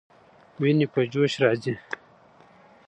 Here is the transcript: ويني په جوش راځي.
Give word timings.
ويني 0.59 0.87
په 0.93 0.99
جوش 1.11 1.33
راځي. 1.43 1.73